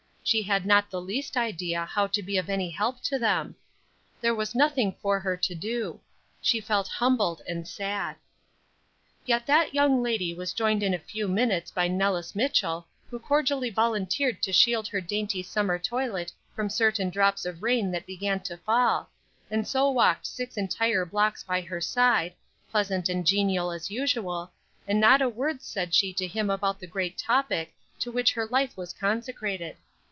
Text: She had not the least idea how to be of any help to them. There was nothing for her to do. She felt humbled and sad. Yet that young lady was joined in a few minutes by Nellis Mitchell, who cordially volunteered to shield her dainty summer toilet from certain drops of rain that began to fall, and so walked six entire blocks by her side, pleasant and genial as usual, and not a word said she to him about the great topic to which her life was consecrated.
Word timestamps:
She 0.23 0.43
had 0.43 0.65
not 0.65 0.89
the 0.89 1.01
least 1.01 1.35
idea 1.35 1.83
how 1.85 2.07
to 2.07 2.23
be 2.23 2.37
of 2.37 2.49
any 2.49 2.69
help 2.69 3.01
to 3.01 3.19
them. 3.19 3.55
There 4.21 4.35
was 4.35 4.55
nothing 4.55 4.93
for 5.01 5.19
her 5.19 5.35
to 5.35 5.55
do. 5.55 5.99
She 6.41 6.61
felt 6.61 6.87
humbled 6.87 7.41
and 7.49 7.67
sad. 7.67 8.15
Yet 9.25 9.45
that 9.47 9.73
young 9.73 10.01
lady 10.01 10.33
was 10.33 10.53
joined 10.53 10.83
in 10.83 10.93
a 10.93 10.99
few 10.99 11.27
minutes 11.27 11.69
by 11.71 11.89
Nellis 11.89 12.33
Mitchell, 12.33 12.87
who 13.09 13.19
cordially 13.19 13.69
volunteered 13.71 14.41
to 14.43 14.53
shield 14.53 14.87
her 14.87 15.01
dainty 15.01 15.43
summer 15.43 15.77
toilet 15.79 16.31
from 16.55 16.69
certain 16.69 17.09
drops 17.09 17.43
of 17.43 17.63
rain 17.63 17.91
that 17.91 18.05
began 18.05 18.39
to 18.41 18.57
fall, 18.57 19.09
and 19.49 19.67
so 19.67 19.89
walked 19.89 20.25
six 20.27 20.55
entire 20.55 21.03
blocks 21.03 21.43
by 21.43 21.59
her 21.59 21.81
side, 21.81 22.33
pleasant 22.69 23.09
and 23.09 23.25
genial 23.27 23.69
as 23.69 23.91
usual, 23.91 24.51
and 24.87 24.99
not 25.01 25.21
a 25.21 25.27
word 25.27 25.61
said 25.61 25.93
she 25.93 26.13
to 26.13 26.27
him 26.27 26.49
about 26.49 26.79
the 26.79 26.87
great 26.87 27.17
topic 27.17 27.73
to 27.99 28.11
which 28.11 28.31
her 28.31 28.45
life 28.47 28.77
was 28.77 28.93
consecrated. 28.93 29.75